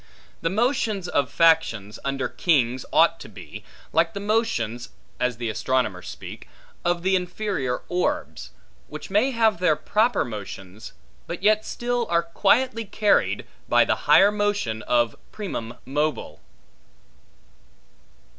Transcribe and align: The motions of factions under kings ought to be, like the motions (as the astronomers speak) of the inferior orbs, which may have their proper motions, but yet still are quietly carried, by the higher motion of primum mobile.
The 0.41 0.49
motions 0.49 1.07
of 1.07 1.29
factions 1.31 1.99
under 2.03 2.27
kings 2.27 2.85
ought 2.91 3.19
to 3.19 3.29
be, 3.29 3.63
like 3.93 4.15
the 4.15 4.19
motions 4.19 4.89
(as 5.19 5.37
the 5.37 5.47
astronomers 5.47 6.09
speak) 6.09 6.49
of 6.83 7.03
the 7.03 7.15
inferior 7.15 7.83
orbs, 7.87 8.49
which 8.87 9.11
may 9.11 9.29
have 9.29 9.59
their 9.59 9.75
proper 9.75 10.25
motions, 10.25 10.93
but 11.27 11.43
yet 11.43 11.63
still 11.67 12.07
are 12.09 12.23
quietly 12.23 12.85
carried, 12.85 13.45
by 13.69 13.85
the 13.85 13.95
higher 14.09 14.31
motion 14.31 14.81
of 14.81 15.15
primum 15.31 15.75
mobile. 15.85 16.39